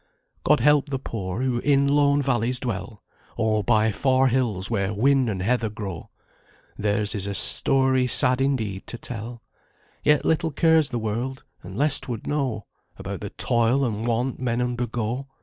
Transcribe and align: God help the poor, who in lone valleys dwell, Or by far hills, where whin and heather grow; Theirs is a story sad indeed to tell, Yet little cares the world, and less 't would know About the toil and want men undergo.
God 0.43 0.61
help 0.61 0.89
the 0.89 0.97
poor, 0.97 1.43
who 1.43 1.59
in 1.59 1.87
lone 1.87 2.23
valleys 2.23 2.59
dwell, 2.59 3.03
Or 3.37 3.63
by 3.63 3.91
far 3.91 4.29
hills, 4.29 4.67
where 4.71 4.87
whin 4.91 5.29
and 5.29 5.43
heather 5.43 5.69
grow; 5.69 6.09
Theirs 6.75 7.13
is 7.13 7.27
a 7.27 7.35
story 7.35 8.07
sad 8.07 8.41
indeed 8.41 8.87
to 8.87 8.97
tell, 8.97 9.43
Yet 10.03 10.25
little 10.25 10.49
cares 10.49 10.89
the 10.89 10.97
world, 10.97 11.43
and 11.61 11.77
less 11.77 11.99
't 11.99 12.07
would 12.09 12.25
know 12.25 12.65
About 12.97 13.21
the 13.21 13.29
toil 13.29 13.85
and 13.85 14.07
want 14.07 14.39
men 14.39 14.59
undergo. 14.59 15.27